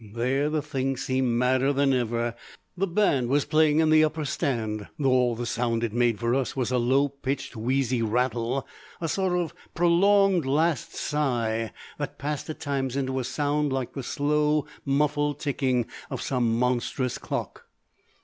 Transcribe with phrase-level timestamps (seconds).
[0.15, 2.33] There the thing seemed madder than ever.
[2.75, 6.33] The band was playing in the upper stand, though all the sound it made for
[6.33, 8.65] us was a low pitched, wheezy rattle,
[8.99, 14.01] a sort of prolonged last sigh that passed at times into a sound like the
[14.01, 17.67] slow, muffled ticking of some monstrous clock.